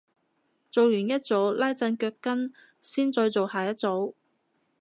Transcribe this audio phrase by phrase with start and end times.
[0.71, 2.51] 做完一組拉陣腳筋
[2.81, 4.15] 先再做下一組